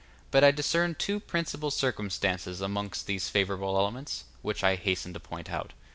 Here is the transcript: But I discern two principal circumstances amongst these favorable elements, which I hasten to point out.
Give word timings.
But 0.31 0.43
I 0.43 0.49
discern 0.49 0.95
two 0.95 1.19
principal 1.19 1.69
circumstances 1.69 2.59
amongst 2.59 3.05
these 3.05 3.29
favorable 3.29 3.77
elements, 3.77 4.23
which 4.41 4.63
I 4.63 4.73
hasten 4.73 5.13
to 5.13 5.19
point 5.19 5.51
out. 5.51 5.73